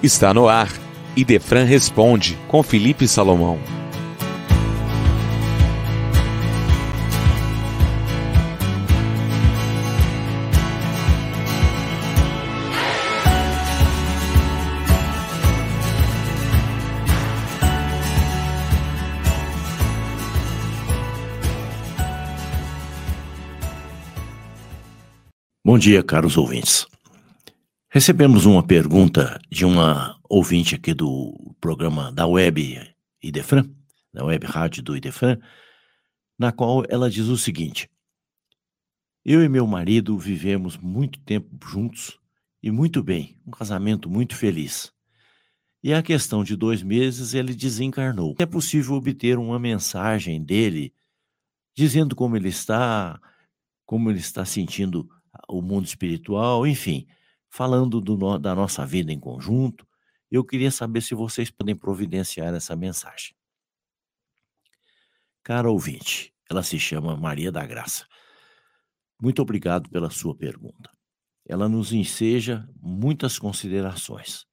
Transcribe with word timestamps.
Está 0.00 0.32
no 0.32 0.48
ar. 0.48 0.72
Idefran 1.16 1.64
responde 1.64 2.38
com 2.46 2.62
Felipe 2.62 3.08
Salomão. 3.08 3.58
Bom 25.64 25.76
dia, 25.76 26.04
caros 26.04 26.36
ouvintes. 26.36 26.86
Recebemos 27.90 28.44
uma 28.44 28.62
pergunta 28.62 29.40
de 29.50 29.64
uma 29.64 30.20
ouvinte 30.28 30.74
aqui 30.74 30.92
do 30.92 31.56
programa 31.58 32.12
da 32.12 32.26
web 32.26 32.78
Idefran, 33.22 33.64
da 34.12 34.22
web 34.26 34.44
rádio 34.44 34.82
do 34.82 34.94
Idefran, 34.94 35.38
na 36.38 36.52
qual 36.52 36.84
ela 36.90 37.08
diz 37.08 37.28
o 37.28 37.38
seguinte: 37.38 37.88
Eu 39.24 39.42
e 39.42 39.48
meu 39.48 39.66
marido 39.66 40.18
vivemos 40.18 40.76
muito 40.76 41.18
tempo 41.20 41.48
juntos 41.66 42.20
e 42.62 42.70
muito 42.70 43.02
bem, 43.02 43.40
um 43.46 43.50
casamento 43.50 44.10
muito 44.10 44.36
feliz. 44.36 44.92
E 45.82 45.94
a 45.94 46.02
questão 46.02 46.44
de 46.44 46.56
dois 46.56 46.82
meses 46.82 47.32
ele 47.32 47.54
desencarnou. 47.54 48.36
É 48.38 48.44
possível 48.44 48.96
obter 48.96 49.38
uma 49.38 49.58
mensagem 49.58 50.44
dele 50.44 50.92
dizendo 51.74 52.14
como 52.14 52.36
ele 52.36 52.50
está, 52.50 53.18
como 53.86 54.10
ele 54.10 54.18
está 54.18 54.44
sentindo 54.44 55.08
o 55.48 55.62
mundo 55.62 55.86
espiritual, 55.86 56.66
enfim, 56.66 57.06
falando 57.50 58.00
do, 58.00 58.38
da 58.38 58.54
nossa 58.54 58.84
vida 58.86 59.12
em 59.12 59.18
conjunto. 59.18 59.86
Eu 60.30 60.44
queria 60.44 60.70
saber 60.70 61.00
se 61.00 61.14
vocês 61.14 61.50
podem 61.50 61.76
providenciar 61.76 62.54
essa 62.54 62.76
mensagem. 62.76 63.34
Cara 65.42 65.70
ouvinte, 65.70 66.34
ela 66.50 66.62
se 66.62 66.78
chama 66.78 67.16
Maria 67.16 67.50
da 67.50 67.64
Graça. 67.64 68.06
Muito 69.20 69.40
obrigado 69.42 69.88
pela 69.88 70.10
sua 70.10 70.36
pergunta. 70.36 70.90
Ela 71.46 71.68
nos 71.68 71.92
enseja 71.92 72.68
muitas 72.80 73.38
considerações. 73.38 74.46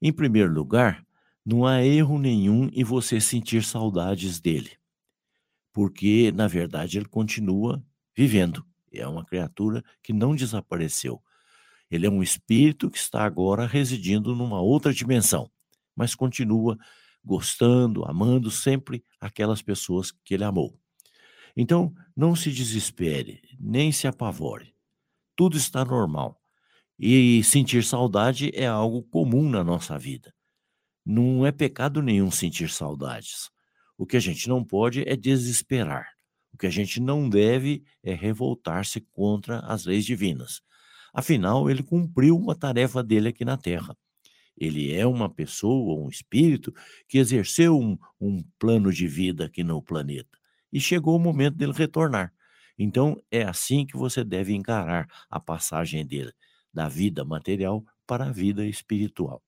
Em 0.00 0.12
primeiro 0.12 0.52
lugar, 0.52 1.04
não 1.44 1.66
há 1.66 1.84
erro 1.84 2.18
nenhum 2.18 2.70
em 2.72 2.82
você 2.82 3.20
sentir 3.20 3.62
saudades 3.62 4.40
dele, 4.40 4.78
porque, 5.72 6.32
na 6.32 6.48
verdade, 6.48 6.96
ele 6.96 7.06
continua 7.06 7.84
vivendo. 8.16 8.64
É 8.90 9.06
uma 9.06 9.24
criatura 9.24 9.84
que 10.02 10.12
não 10.12 10.34
desapareceu. 10.34 11.22
Ele 11.94 12.08
é 12.08 12.10
um 12.10 12.24
espírito 12.24 12.90
que 12.90 12.98
está 12.98 13.24
agora 13.24 13.68
residindo 13.68 14.34
numa 14.34 14.60
outra 14.60 14.92
dimensão, 14.92 15.48
mas 15.94 16.12
continua 16.12 16.76
gostando, 17.24 18.04
amando 18.04 18.50
sempre 18.50 19.04
aquelas 19.20 19.62
pessoas 19.62 20.10
que 20.10 20.34
ele 20.34 20.42
amou. 20.42 20.76
Então, 21.56 21.94
não 22.16 22.34
se 22.34 22.50
desespere, 22.50 23.40
nem 23.60 23.92
se 23.92 24.08
apavore. 24.08 24.74
Tudo 25.36 25.56
está 25.56 25.84
normal. 25.84 26.40
E 26.98 27.44
sentir 27.44 27.84
saudade 27.84 28.50
é 28.54 28.66
algo 28.66 29.04
comum 29.04 29.48
na 29.48 29.62
nossa 29.62 29.96
vida. 29.96 30.34
Não 31.06 31.46
é 31.46 31.52
pecado 31.52 32.02
nenhum 32.02 32.28
sentir 32.28 32.70
saudades. 32.70 33.50
O 33.96 34.04
que 34.04 34.16
a 34.16 34.20
gente 34.20 34.48
não 34.48 34.64
pode 34.64 35.08
é 35.08 35.14
desesperar. 35.14 36.08
O 36.52 36.58
que 36.58 36.66
a 36.66 36.70
gente 36.70 36.98
não 36.98 37.28
deve 37.28 37.84
é 38.02 38.12
revoltar-se 38.14 39.00
contra 39.00 39.60
as 39.60 39.84
leis 39.84 40.04
divinas. 40.04 40.60
Afinal, 41.14 41.70
ele 41.70 41.84
cumpriu 41.84 42.36
uma 42.36 42.56
tarefa 42.56 43.00
dele 43.00 43.28
aqui 43.28 43.44
na 43.44 43.56
Terra. 43.56 43.96
Ele 44.56 44.92
é 44.92 45.06
uma 45.06 45.30
pessoa, 45.30 46.04
um 46.04 46.08
espírito, 46.08 46.74
que 47.08 47.18
exerceu 47.18 47.78
um, 47.78 47.96
um 48.20 48.42
plano 48.58 48.92
de 48.92 49.06
vida 49.06 49.44
aqui 49.44 49.62
no 49.62 49.80
planeta. 49.80 50.36
E 50.72 50.80
chegou 50.80 51.16
o 51.16 51.20
momento 51.20 51.56
dele 51.56 51.72
retornar. 51.72 52.32
Então, 52.76 53.22
é 53.30 53.44
assim 53.44 53.86
que 53.86 53.96
você 53.96 54.24
deve 54.24 54.52
encarar 54.52 55.06
a 55.30 55.38
passagem 55.38 56.04
dele, 56.04 56.32
da 56.72 56.88
vida 56.88 57.24
material 57.24 57.84
para 58.04 58.26
a 58.26 58.32
vida 58.32 58.66
espiritual. 58.66 59.40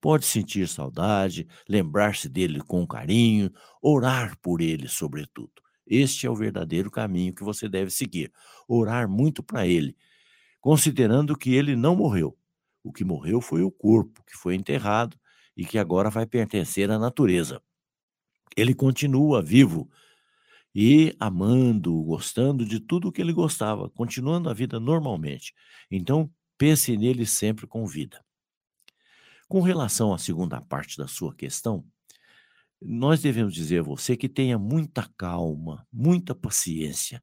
Pode 0.00 0.26
sentir 0.26 0.68
saudade, 0.68 1.48
lembrar-se 1.66 2.28
dele 2.28 2.60
com 2.60 2.86
carinho, 2.86 3.50
orar 3.80 4.38
por 4.42 4.60
ele, 4.60 4.86
sobretudo. 4.86 5.50
Este 5.86 6.26
é 6.26 6.30
o 6.30 6.34
verdadeiro 6.34 6.90
caminho 6.90 7.34
que 7.34 7.42
você 7.42 7.68
deve 7.68 7.90
seguir. 7.90 8.30
Orar 8.68 9.08
muito 9.08 9.42
para 9.42 9.66
ele, 9.66 9.96
considerando 10.66 11.38
que 11.38 11.54
ele 11.54 11.76
não 11.76 11.94
morreu. 11.94 12.36
O 12.82 12.92
que 12.92 13.04
morreu 13.04 13.40
foi 13.40 13.62
o 13.62 13.70
corpo, 13.70 14.20
que 14.24 14.36
foi 14.36 14.56
enterrado 14.56 15.16
e 15.56 15.64
que 15.64 15.78
agora 15.78 16.10
vai 16.10 16.26
pertencer 16.26 16.90
à 16.90 16.98
natureza. 16.98 17.62
Ele 18.56 18.74
continua 18.74 19.40
vivo 19.40 19.88
e 20.74 21.14
amando, 21.20 22.02
gostando 22.02 22.66
de 22.66 22.80
tudo 22.80 23.06
o 23.06 23.12
que 23.12 23.20
ele 23.20 23.32
gostava, 23.32 23.88
continuando 23.90 24.50
a 24.50 24.52
vida 24.52 24.80
normalmente. 24.80 25.54
Então, 25.88 26.28
pense 26.58 26.96
nele 26.96 27.26
sempre 27.26 27.64
com 27.68 27.86
vida. 27.86 28.20
Com 29.46 29.60
relação 29.60 30.12
à 30.12 30.18
segunda 30.18 30.60
parte 30.60 30.98
da 30.98 31.06
sua 31.06 31.32
questão, 31.32 31.84
nós 32.82 33.22
devemos 33.22 33.54
dizer 33.54 33.78
a 33.78 33.84
você 33.84 34.16
que 34.16 34.28
tenha 34.28 34.58
muita 34.58 35.08
calma, 35.16 35.86
muita 35.92 36.34
paciência. 36.34 37.22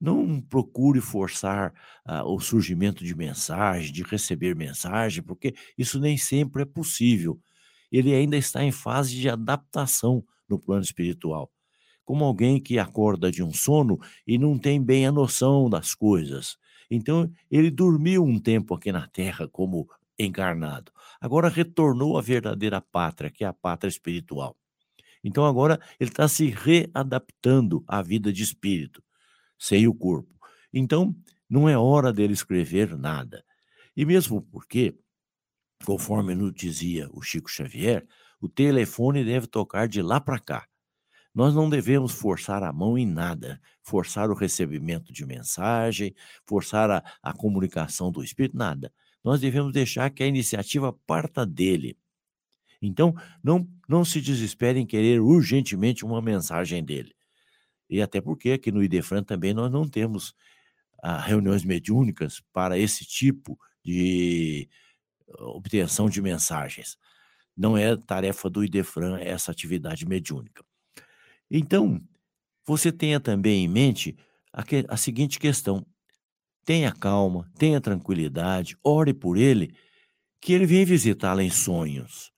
Não 0.00 0.40
procure 0.40 1.00
forçar 1.00 1.72
uh, 2.06 2.22
o 2.24 2.38
surgimento 2.38 3.04
de 3.04 3.14
mensagem, 3.14 3.92
de 3.92 4.02
receber 4.02 4.54
mensagem, 4.54 5.22
porque 5.22 5.54
isso 5.76 5.98
nem 5.98 6.16
sempre 6.16 6.62
é 6.62 6.64
possível. 6.66 7.40
Ele 7.90 8.14
ainda 8.14 8.36
está 8.36 8.62
em 8.62 8.72
fase 8.72 9.14
de 9.16 9.28
adaptação 9.28 10.24
no 10.48 10.58
plano 10.58 10.82
espiritual. 10.82 11.50
Como 12.04 12.24
alguém 12.24 12.60
que 12.60 12.78
acorda 12.78 13.30
de 13.30 13.42
um 13.42 13.52
sono 13.52 13.98
e 14.26 14.38
não 14.38 14.58
tem 14.58 14.82
bem 14.82 15.06
a 15.06 15.12
noção 15.12 15.68
das 15.68 15.94
coisas. 15.94 16.56
Então, 16.90 17.32
ele 17.50 17.70
dormiu 17.70 18.22
um 18.22 18.38
tempo 18.38 18.74
aqui 18.74 18.92
na 18.92 19.08
Terra 19.08 19.48
como 19.48 19.88
encarnado. 20.18 20.92
Agora 21.20 21.48
retornou 21.48 22.16
à 22.16 22.22
verdadeira 22.22 22.80
pátria, 22.80 23.30
que 23.30 23.44
é 23.44 23.46
a 23.46 23.52
pátria 23.52 23.88
espiritual. 23.88 24.56
Então 25.26 25.44
agora 25.44 25.80
ele 25.98 26.10
está 26.10 26.28
se 26.28 26.46
readaptando 26.46 27.84
à 27.88 28.00
vida 28.00 28.32
de 28.32 28.44
espírito, 28.44 29.02
sem 29.58 29.86
o 29.86 29.94
corpo. 29.94 30.34
Então 30.72 31.14
não 31.48 31.68
é 31.68 31.76
hora 31.76 32.12
dele 32.12 32.32
escrever 32.32 32.96
nada. 32.96 33.44
E 33.96 34.04
mesmo 34.04 34.42
porque, 34.42 34.98
conforme 35.84 36.34
nos 36.34 36.52
dizia 36.52 37.08
o 37.12 37.22
Chico 37.22 37.50
Xavier, 37.50 38.06
o 38.40 38.48
telefone 38.48 39.24
deve 39.24 39.46
tocar 39.46 39.88
de 39.88 40.02
lá 40.02 40.20
para 40.20 40.38
cá. 40.38 40.66
Nós 41.34 41.54
não 41.54 41.68
devemos 41.68 42.12
forçar 42.12 42.62
a 42.62 42.72
mão 42.72 42.96
em 42.96 43.06
nada, 43.06 43.60
forçar 43.82 44.30
o 44.30 44.34
recebimento 44.34 45.12
de 45.12 45.24
mensagem, 45.26 46.14
forçar 46.46 46.90
a, 46.90 47.04
a 47.22 47.32
comunicação 47.32 48.10
do 48.10 48.22
espírito, 48.22 48.56
nada. 48.56 48.92
Nós 49.22 49.40
devemos 49.40 49.72
deixar 49.72 50.10
que 50.10 50.22
a 50.22 50.26
iniciativa 50.26 50.92
parta 51.06 51.44
dele. 51.44 51.98
Então, 52.80 53.14
não, 53.42 53.68
não 53.88 54.04
se 54.04 54.20
desespere 54.20 54.78
em 54.78 54.86
querer 54.86 55.20
urgentemente 55.20 56.04
uma 56.04 56.22
mensagem 56.22 56.84
dele. 56.84 57.15
E 57.88 58.02
até 58.02 58.20
porque 58.20 58.52
aqui 58.52 58.72
no 58.72 58.82
Idefran 58.82 59.22
também 59.22 59.54
nós 59.54 59.70
não 59.70 59.88
temos 59.88 60.34
ah, 61.02 61.20
reuniões 61.20 61.64
mediúnicas 61.64 62.42
para 62.52 62.78
esse 62.78 63.04
tipo 63.04 63.58
de 63.84 64.68
obtenção 65.38 66.08
de 66.08 66.20
mensagens. 66.20 66.96
Não 67.56 67.76
é 67.76 67.96
tarefa 67.96 68.50
do 68.50 68.64
Idefran 68.64 69.18
essa 69.18 69.50
atividade 69.50 70.06
mediúnica. 70.06 70.64
Então, 71.50 72.00
você 72.66 72.90
tenha 72.90 73.20
também 73.20 73.64
em 73.64 73.68
mente 73.68 74.16
a, 74.52 74.62
que, 74.62 74.84
a 74.88 74.96
seguinte 74.96 75.38
questão: 75.38 75.86
tenha 76.64 76.92
calma, 76.92 77.50
tenha 77.56 77.80
tranquilidade, 77.80 78.76
ore 78.82 79.14
por 79.14 79.36
ele, 79.36 79.74
que 80.40 80.52
ele 80.52 80.66
vem 80.66 80.84
visitá-la 80.84 81.42
em 81.42 81.50
sonhos. 81.50 82.32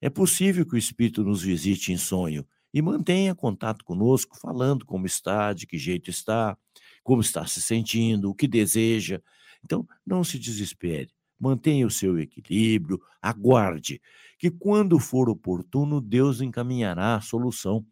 É 0.00 0.10
possível 0.10 0.66
que 0.66 0.74
o 0.74 0.78
Espírito 0.78 1.22
nos 1.22 1.42
visite 1.42 1.92
em 1.92 1.96
sonho 1.96 2.46
e 2.74 2.82
mantenha 2.82 3.36
contato 3.36 3.84
conosco, 3.84 4.36
falando 4.36 4.84
como 4.84 5.06
está, 5.06 5.52
de 5.52 5.64
que 5.64 5.78
jeito 5.78 6.10
está, 6.10 6.58
como 7.04 7.20
está 7.20 7.46
se 7.46 7.62
sentindo, 7.62 8.28
o 8.28 8.34
que 8.34 8.48
deseja. 8.48 9.22
Então, 9.64 9.86
não 10.04 10.24
se 10.24 10.40
desespere. 10.40 11.10
Mantenha 11.38 11.86
o 11.86 11.90
seu 11.90 12.18
equilíbrio, 12.18 13.00
aguarde, 13.22 14.02
que 14.36 14.50
quando 14.50 14.98
for 14.98 15.28
oportuno, 15.28 16.00
Deus 16.00 16.40
encaminhará 16.40 17.14
a 17.14 17.20
solução 17.20 17.86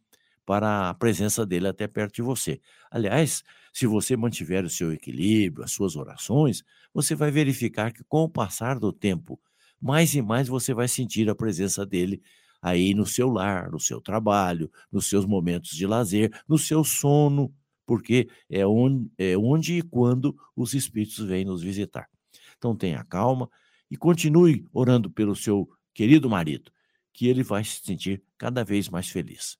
para 0.45 0.91
a 0.91 0.95
presença 0.95 1.47
dele 1.47 1.69
até 1.69 1.87
perto 1.87 2.17
de 2.17 2.23
você. 2.23 2.61
Aliás, 2.91 3.45
se 3.73 3.87
você 3.87 4.17
mantiver 4.17 4.65
o 4.65 4.71
seu 4.71 4.93
equilíbrio, 4.93 5.65
as 5.65 5.71
suas 5.71 5.95
orações, 5.95 6.65
você 6.93 7.15
vai 7.15 7.31
verificar 7.31 7.93
que 7.93 8.03
com 8.03 8.25
o 8.25 8.29
passar 8.29 8.81
do 8.81 8.93
tempo, 8.93 9.41
mais 9.81 10.13
e 10.15 10.21
mais 10.21 10.49
você 10.49 10.75
vai 10.75 10.89
sentir 10.89 11.31
a 11.31 11.37
presença 11.37 11.87
dele 11.87 12.21
aí 12.63 12.95
no 12.95 13.05
seu 13.05 13.29
lar, 13.29 13.71
no 13.71 13.81
seu 13.81 14.01
trabalho, 14.01 14.71
nos 14.91 15.09
seus 15.09 15.27
momentos 15.27 15.71
de 15.71 15.87
lazer, 15.87 16.31
no 16.49 16.57
seu 16.57 16.85
sono, 16.85 17.53
porque 17.85 18.29
é 18.49 18.65
onde, 18.65 19.11
é 19.19 19.37
onde 19.37 19.79
e 19.79 19.83
quando 19.83 20.37
os 20.57 20.73
espíritos 20.73 21.19
vêm 21.19 21.45
nos 21.45 21.61
visitar. 21.61 22.09
Então 22.57 22.77
tenha 22.77 23.05
calma 23.05 23.51
e 23.91 23.97
continue 23.97 24.65
orando 24.73 25.11
pelo 25.11 25.35
seu 25.35 25.69
querido 25.93 26.31
marido, 26.31 26.71
que 27.13 27.27
ele 27.27 27.43
vai 27.43 27.65
se 27.65 27.83
sentir 27.83 28.23
cada 28.39 28.65
vez 28.65 28.89
mais 28.89 29.09
feliz. 29.09 29.59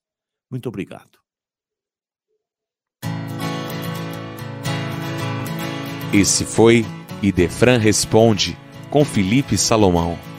Muito 0.49 0.69
obrigado. 0.69 1.19
Esse 6.13 6.45
foi 6.45 6.85
Idefran 7.21 7.77
Responde, 7.77 8.55
com 8.89 9.03
Felipe 9.03 9.57
Salomão. 9.57 10.32